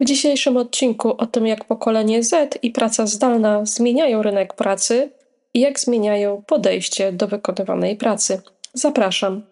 [0.00, 5.10] W dzisiejszym odcinku o tym, jak pokolenie Z i praca zdalna zmieniają rynek pracy
[5.54, 8.42] i jak zmieniają podejście do wykonywanej pracy.
[8.74, 9.42] Zapraszam.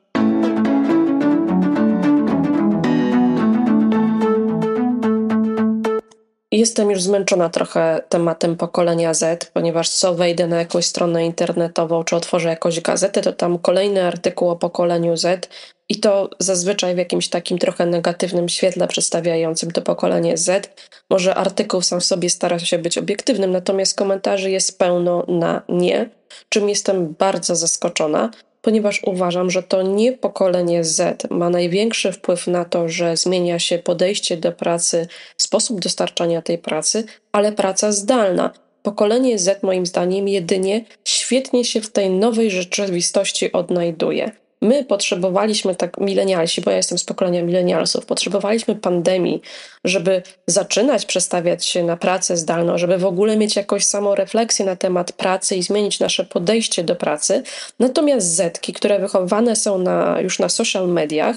[6.56, 12.16] Jestem już zmęczona trochę tematem pokolenia Z, ponieważ co wejdę na jakąś stronę internetową czy
[12.16, 15.48] otworzę jakąś gazetę, to tam kolejny artykuł o pokoleniu Z
[15.88, 20.70] i to zazwyczaj w jakimś takim trochę negatywnym świetle przedstawiającym to pokolenie Z.
[21.10, 26.10] Może artykuł sam w sobie stara się być obiektywnym, natomiast komentarzy jest pełno na nie,
[26.48, 28.30] czym jestem bardzo zaskoczona,
[28.66, 33.78] ponieważ uważam, że to nie pokolenie Z ma największy wpływ na to, że zmienia się
[33.78, 38.50] podejście do pracy, sposób dostarczania tej pracy, ale praca zdalna.
[38.82, 44.30] Pokolenie Z, moim zdaniem, jedynie świetnie się w tej nowej rzeczywistości odnajduje.
[44.62, 49.42] My potrzebowaliśmy, tak milenialsi, bo ja jestem z pokolenia milenialsów, potrzebowaliśmy pandemii,
[49.84, 55.12] żeby zaczynać przestawiać się na pracę zdalną, żeby w ogóle mieć jakąś samorefleksję na temat
[55.12, 57.42] pracy i zmienić nasze podejście do pracy.
[57.78, 61.36] Natomiast Zetki, które wychowywane są na, już na social mediach,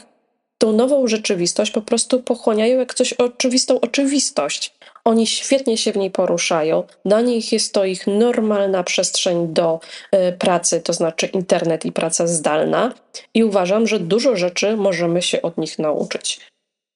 [0.57, 4.73] tą nową rzeczywistość po prostu pochłaniają jak coś oczywistą oczywistość.
[5.09, 6.83] Oni świetnie się w niej poruszają.
[7.05, 9.79] Dla nich jest to ich normalna przestrzeń do
[10.15, 12.93] y, pracy, to znaczy internet i praca zdalna.
[13.33, 16.39] I uważam, że dużo rzeczy możemy się od nich nauczyć.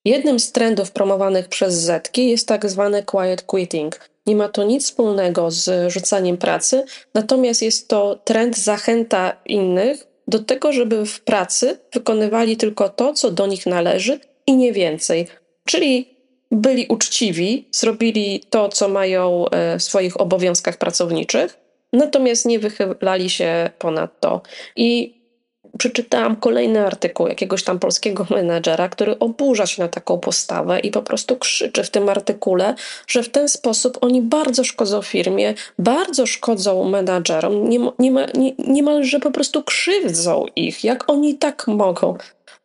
[0.05, 4.09] Jednym z trendów promowanych przez Zetki jest tak zwany quiet quitting.
[4.25, 10.39] Nie ma to nic wspólnego z rzucaniem pracy, natomiast jest to trend zachęta innych do
[10.39, 15.27] tego, żeby w pracy wykonywali tylko to, co do nich należy i nie więcej.
[15.65, 16.12] Czyli
[16.53, 21.57] byli uczciwi, zrobili to, co mają e, w swoich obowiązkach pracowniczych,
[21.93, 24.41] natomiast nie wychylali się ponad to.
[24.75, 25.23] I
[25.77, 31.01] przeczytałam kolejny artykuł jakiegoś tam polskiego menedżera, który oburza się na taką postawę i po
[31.01, 32.75] prostu krzyczy w tym artykule,
[33.07, 39.19] że w ten sposób oni bardzo szkodzą firmie, bardzo szkodzą menedżerom, nie, nie, nie, niemalże
[39.19, 40.83] po prostu krzywdzą ich.
[40.83, 42.17] Jak oni tak mogą?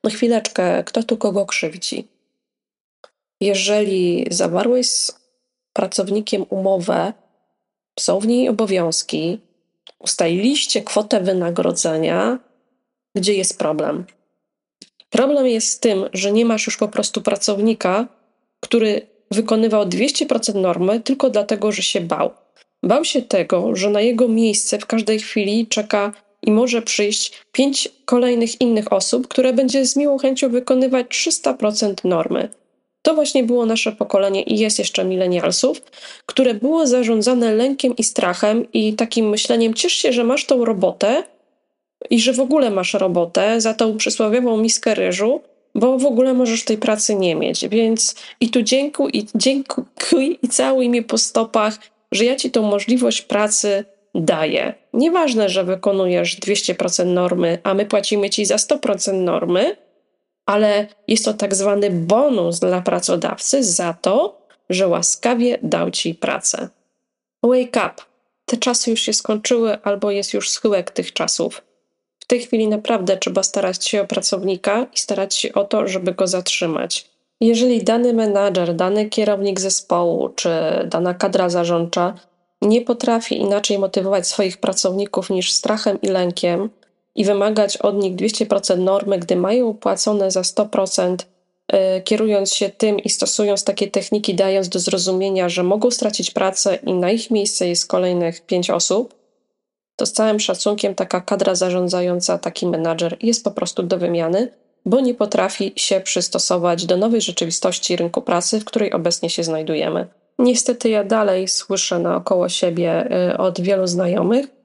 [0.05, 2.18] No chwileczkę, kto tu kogo krzywdzi?
[3.41, 5.21] Jeżeli zawarłeś z
[5.73, 7.13] pracownikiem umowę,
[8.01, 9.39] są w niej obowiązki,
[9.99, 12.39] ustaliliście kwotę wynagrodzenia,
[13.15, 14.05] gdzie jest problem?
[15.11, 18.09] Problem jest z tym, że nie masz już po prostu pracownika,
[18.61, 22.31] który wykonywał 200% normy tylko dlatego, że się bał.
[22.83, 26.13] Bał się tego, że na jego miejsce w każdej chwili czeka
[26.43, 32.49] i może przyjść pięć kolejnych innych osób, które będzie z miłą chęcią wykonywać 300% normy.
[33.03, 35.83] To właśnie było nasze pokolenie i jest jeszcze milenialsów,
[36.27, 41.23] które było zarządzane lękiem i strachem i takim myśleniem: ciesz się, że masz tą robotę
[42.11, 45.41] i że w ogóle masz robotę za tą przysłowiową miskę ryżu,
[45.75, 47.69] bo w ogóle możesz tej pracy nie mieć.
[47.69, 51.79] Więc i tu dziękuj i dziękuj i całuj mnie po stopach,
[52.13, 53.85] że ja ci tą możliwość pracy
[54.15, 54.75] daję.
[54.93, 59.77] Nieważne, że wykonujesz 200% normy, a my płacimy ci za 100% normy
[60.49, 64.39] ale jest to tak zwany bonus dla pracodawcy za to,
[64.71, 66.69] że łaskawie dał ci pracę.
[67.43, 67.95] Wake up!
[68.47, 71.63] Te czasy już się skończyły, albo jest już schyłek tych czasów.
[72.19, 76.15] W tej chwili naprawdę trzeba starać się o pracownika i starać się o to, żeby
[76.15, 77.11] go zatrzymać.
[77.41, 80.51] Jeżeli dany menadżer, dany kierownik zespołu czy
[80.87, 82.15] dana kadra zarządcza
[82.63, 86.71] nie potrafi inaczej motywować swoich pracowników niż strachem i lękiem,
[87.19, 91.17] i wymagać od nich 200% normy, gdy mają płacone za 100%,
[91.73, 96.79] y, kierując się tym i stosując takie techniki, dając do zrozumienia, że mogą stracić pracę
[96.87, 99.15] i na ich miejsce jest kolejnych 5 osób,
[99.97, 104.53] to z całym szacunkiem taka kadra zarządzająca, taki menadżer jest po prostu do wymiany,
[104.87, 110.07] bo nie potrafi się przystosować do nowej rzeczywistości rynku pracy, w której obecnie się znajdujemy.
[110.39, 114.58] Niestety ja dalej słyszę naokoło siebie y, od wielu znajomych,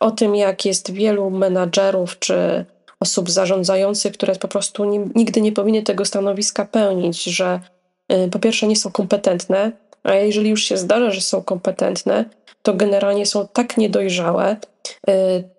[0.00, 2.64] o tym, jak jest wielu menadżerów czy
[3.00, 7.60] osób zarządzających, które po prostu nie, nigdy nie powinny tego stanowiska pełnić, że
[8.12, 12.24] y, po pierwsze nie są kompetentne, a jeżeli już się zdarza, że są kompetentne,
[12.62, 14.56] to generalnie są tak niedojrzałe,
[15.10, 15.12] y,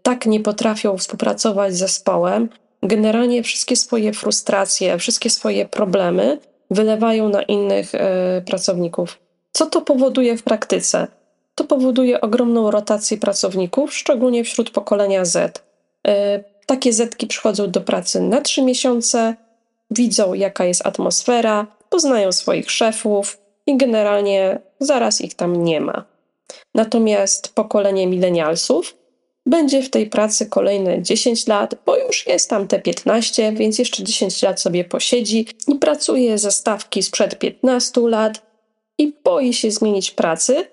[0.04, 2.50] tak nie potrafią współpracować z zespołem,
[2.84, 6.40] generalnie wszystkie swoje frustracje, wszystkie swoje problemy
[6.72, 8.00] wylewają na innych y,
[8.46, 9.20] pracowników.
[9.52, 11.08] Co to powoduje w praktyce?
[11.62, 15.64] To powoduje ogromną rotację pracowników, szczególnie wśród pokolenia Z.
[16.08, 19.36] E, takie Zetki przychodzą do pracy na trzy miesiące,
[19.92, 23.38] widzą jaka jest atmosfera, poznają swoich szefów
[23.68, 26.06] i generalnie zaraz ich tam nie ma.
[26.76, 28.98] Natomiast pokolenie milenialsów
[29.46, 34.04] będzie w tej pracy kolejne 10 lat, bo już jest tam te 15, więc jeszcze
[34.04, 38.42] 10 lat sobie posiedzi i pracuje ze stawki sprzed 15 lat
[38.98, 40.68] i boi się zmienić pracy,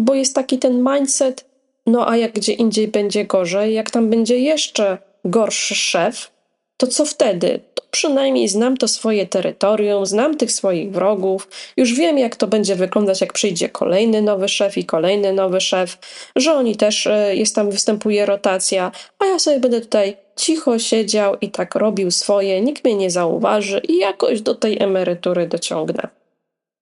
[0.00, 1.44] bo jest taki ten mindset,
[1.86, 6.30] no a jak gdzie indziej będzie gorzej, jak tam będzie jeszcze gorszy szef,
[6.76, 7.60] to co wtedy?
[7.74, 12.76] To przynajmniej znam to swoje terytorium, znam tych swoich wrogów, już wiem, jak to będzie
[12.76, 15.98] wyglądać, jak przyjdzie kolejny nowy szef i kolejny nowy szef,
[16.36, 21.36] że oni też, e, jest tam, występuje rotacja, a ja sobie będę tutaj cicho siedział
[21.40, 26.19] i tak robił swoje, nikt mnie nie zauważy i jakoś do tej emerytury dociągnę.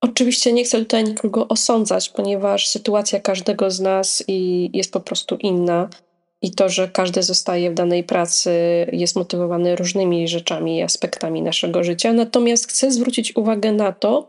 [0.00, 5.37] Oczywiście nie chcę tutaj nikogo osądzać, ponieważ sytuacja każdego z nas i jest po prostu
[5.37, 5.89] inna.
[6.43, 8.50] I to, że każdy zostaje w danej pracy,
[8.93, 12.12] jest motywowany różnymi rzeczami i aspektami naszego życia.
[12.12, 14.29] Natomiast chcę zwrócić uwagę na to,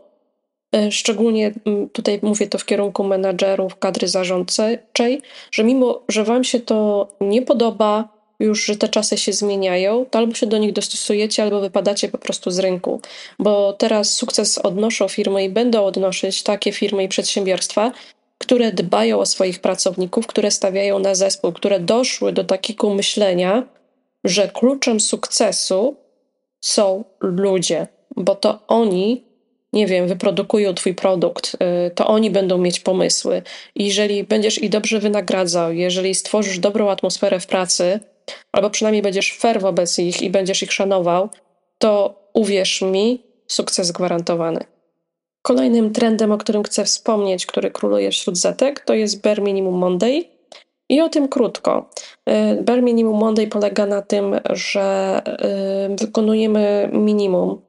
[0.74, 1.52] e, szczególnie
[1.92, 5.22] tutaj mówię to w kierunku menadżerów, kadry zarządczej,
[5.52, 10.18] że mimo, że Wam się to nie podoba, już, że te czasy się zmieniają, to
[10.18, 13.00] albo się do nich dostosujecie, albo wypadacie po prostu z rynku.
[13.38, 17.92] Bo teraz sukces odnoszą firmy i będą odnosić takie firmy i przedsiębiorstwa,
[18.38, 23.66] które dbają o swoich pracowników, które stawiają na zespół, które doszły do takiego myślenia,
[24.24, 25.96] że kluczem sukcesu
[26.60, 27.86] są ludzie,
[28.16, 29.24] bo to oni,
[29.72, 33.42] nie wiem, wyprodukują twój produkt, y, to oni będą mieć pomysły.
[33.74, 38.00] I jeżeli będziesz ich dobrze wynagradzał, jeżeli stworzysz dobrą atmosferę w pracy,
[38.52, 41.28] albo przynajmniej będziesz fair wobec nich i będziesz ich szanował,
[41.78, 44.60] to uwierz mi, sukces gwarantowany.
[45.42, 50.24] Kolejnym trendem, o którym chcę wspomnieć, który króluje wśród zetek, to jest Bare Minimum Monday.
[50.88, 51.90] I o tym krótko.
[52.58, 55.22] Y, Bare Minimum Monday polega na tym, że
[55.92, 57.60] y, wykonujemy minimum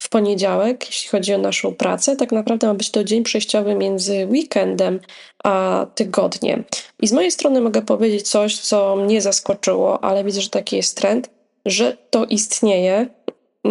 [0.00, 2.16] w poniedziałek, jeśli chodzi o naszą pracę.
[2.16, 5.00] Tak naprawdę ma być to dzień przejściowy między weekendem
[5.44, 6.64] a tygodniem.
[7.00, 10.96] I z mojej strony mogę powiedzieć coś, co mnie zaskoczyło, ale widzę, że taki jest
[10.96, 11.30] trend,
[11.66, 13.06] że to istnieje.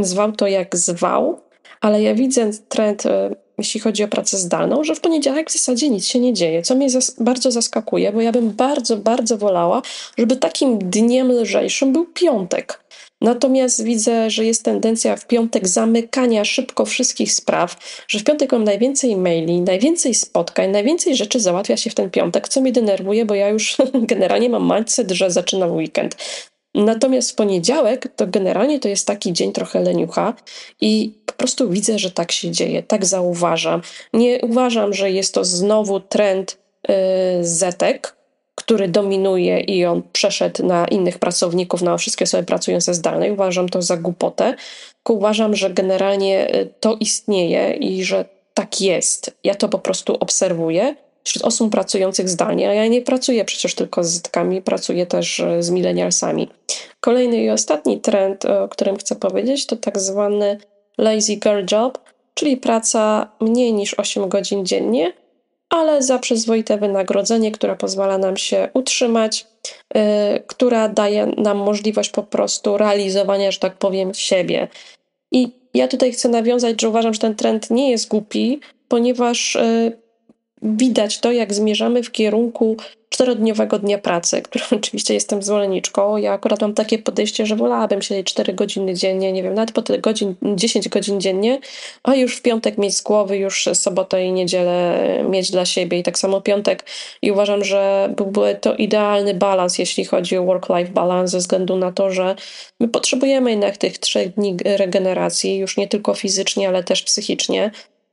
[0.01, 1.39] Zwał to jak zwał,
[1.81, 5.89] ale ja widzę trend, e, jeśli chodzi o pracę zdalną, że w poniedziałek w zasadzie
[5.89, 9.81] nic się nie dzieje, co mnie zas bardzo zaskakuje, bo ja bym bardzo, bardzo wolała,
[10.17, 12.83] żeby takim dniem lżejszym był piątek.
[13.21, 17.77] Natomiast widzę, że jest tendencja w piątek zamykania szybko wszystkich spraw,
[18.07, 22.49] że w piątek mam najwięcej maili, najwięcej spotkań, najwięcej rzeczy załatwia się w ten piątek,
[22.49, 26.15] co mnie denerwuje, bo ja już generalnie mam mindset, że zaczynam weekend.
[26.75, 30.33] Natomiast w poniedziałek to generalnie to jest taki dzień trochę leniucha
[30.81, 33.81] i po prostu widzę, że tak się dzieje, tak zauważam.
[34.13, 36.57] Nie uważam, że jest to znowu trend
[36.87, 36.95] yy,
[37.41, 38.15] zetek,
[38.69, 43.33] który dominuje i on przeszedł na innych pracowników, na wszystkie osoby pracujące zdalnie.
[43.33, 44.55] Uważam to za głupotę.
[45.09, 49.31] Uważam, że generalnie y, to istnieje i że tak jest.
[49.43, 54.03] Ja to po prostu obserwuję wśród osób pracujących zdalnie, a ja nie pracuję przecież tylko
[54.03, 56.49] z zetkami, pracuję też y, z milenialsami.
[56.99, 60.57] Kolejny i ostatni trend, o którym chcę powiedzieć, to tak zwany
[60.97, 61.99] lazy girl job,
[62.33, 65.13] czyli praca mniej niż 8 godzin dziennie,
[65.69, 69.47] ale za przyzwoite wynagrodzenie, które pozwala nam się utrzymać,
[69.93, 70.01] yy,
[70.47, 74.67] która daje nam możliwość po prostu realizowania, że tak powiem, siebie.
[75.31, 80.08] I ja tutaj chcę nawiązać, że uważam, że ten trend nie jest głupi, ponieważ yy,
[80.61, 82.77] widać to, jak zmierzamy w kierunku
[83.09, 86.17] czterodniowego dnia pracy, który oczywiście jestem zwolenniczką.
[86.17, 89.81] Ja akurat mam takie podejście, że wolałabym siedzieć 4 godziny dziennie, nie wiem, nawet po
[89.81, 91.59] tyle godzin, 10 godzin dziennie,
[92.03, 96.03] a już w piątek mieć z głowy, już sobotę i niedzielę mieć dla siebie i
[96.03, 96.85] tak samo piątek.
[97.21, 101.91] I uważam, że byłby to idealny balans, jeśli chodzi o work-life balance, ze względu na
[101.91, 102.35] to, że
[102.79, 107.71] my potrzebujemy jednak tych trzech dni regeneracji, już nie tylko fizycznie, ale też psychicznie.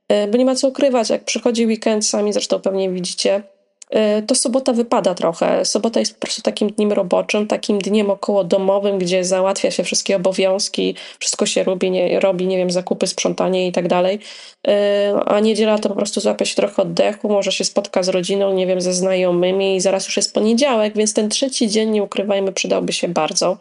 [0.08, 3.42] E, bo nie ma co ukrywać, jak przychodzi weekend, sami zresztą pewnie widzicie,
[3.90, 5.64] e, to sobota wypada trochę.
[5.64, 10.94] Sobota jest po prostu takim dniem roboczym, takim dniem okołodomowym, gdzie załatwia się wszystkie obowiązki,
[11.18, 14.18] wszystko się robi, nie, robi, nie wiem, zakupy, sprzątanie i tak dalej.
[14.68, 18.54] E, a niedziela to po prostu złapie się trochę oddechu, może się spotka z rodziną,
[18.54, 22.52] nie wiem, ze znajomymi i zaraz już jest poniedziałek, więc ten trzeci dzień, nie ukrywajmy,
[22.52, 23.58] przydałby się bardzo.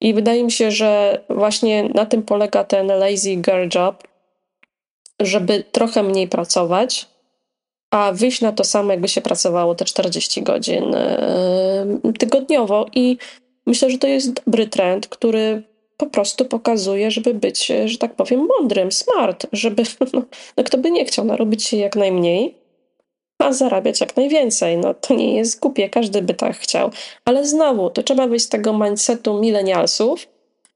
[0.00, 4.07] I wydaje mi się, że właśnie na tym polega ten lazy girl job,
[5.20, 7.06] żeby trochę mniej pracować,
[7.90, 10.84] a wyjść na to samo, jakby się pracowało te 40 godzin
[12.04, 12.86] yy, tygodniowo.
[12.94, 13.18] I
[13.66, 15.62] myślę, że to jest dobry trend, który
[15.96, 19.82] po prostu pokazuje, żeby być, że tak powiem, mądrym, smart, żeby,
[20.12, 20.22] no,
[20.56, 22.54] no kto by nie chciał narobić się jak najmniej,
[23.38, 24.76] a zarabiać jak najwięcej.
[24.76, 26.90] No to nie jest głupie, każdy by tak chciał.
[27.24, 30.26] Ale znowu, to trzeba wyjść z tego mindsetu milenialsów,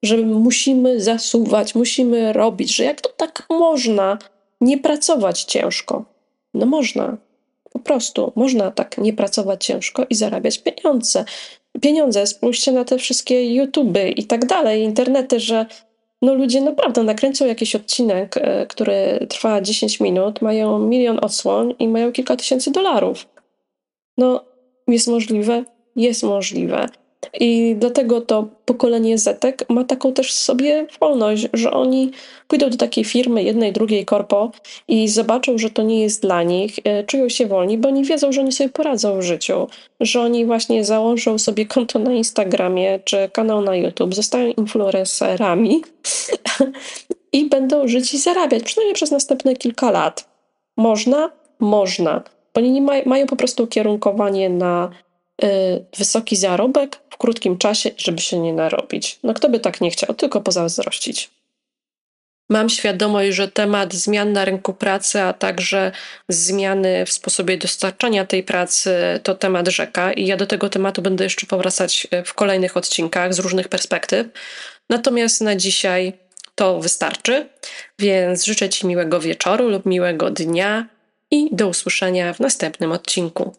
[0.03, 4.19] że musimy zasuwać, musimy robić, że jak to tak można
[4.61, 6.05] nie pracować ciężko.
[6.55, 7.17] No można.
[7.73, 11.25] Po prostu można tak nie pracować ciężko i zarabiać pieniądze.
[11.81, 15.67] Pieniądze, spójrzcie na te wszystkie YouTuby i tak dalej, internety, że
[16.23, 21.89] no ludzie naprawdę nakręcą jakiś odcinek, e, który trwa 10 minut, mają milion odsłon i
[21.89, 23.29] mają kilka tysięcy dolarów.
[24.19, 24.45] No,
[24.89, 25.65] jest możliwe?
[25.97, 26.89] Jest możliwe.
[27.41, 32.11] I dlatego to pokolenie Zetek ma taką też sobie wolność, że oni
[32.49, 34.51] pójdą do takiej firmy, jednej, drugiej korpo
[34.89, 38.33] i zobaczą, że to nie jest dla nich, e, czują się wolni, bo oni wiedzą,
[38.33, 39.67] że oni sobie poradzą w życiu,
[40.01, 45.83] że oni właśnie założą sobie konto na Instagramie czy kanał na YouTube, zostają influencerami
[47.33, 50.29] i będą żyć i zarabiać, przynajmniej przez następne kilka lat.
[50.77, 51.31] Można?
[51.61, 52.23] Można.
[52.55, 54.91] Oni nie mają po prostu ukierunkowanie na
[55.99, 59.19] wysoki zarobek, krótkim czasie, żeby się nie narobić.
[59.23, 61.31] No kto by tak nie chciał, tylko pozazdrościć.
[62.51, 65.93] Mam świadomość, że temat zmian na rynku pracy, a także
[66.29, 68.91] zmiany w sposobie dostarczania tej pracy
[69.23, 73.35] to temat rzeka i ja do tego tematu będę jeszcze powracać e, w kolejnych odcinkach
[73.35, 74.27] z różnych perspektyw.
[74.91, 76.13] Natomiast na dzisiaj
[76.55, 77.49] to wystarczy,
[77.99, 80.87] więc życzę Ci miłego wieczoru lub miłego dnia
[81.31, 83.55] i do usłyszenia w następnym odcinku.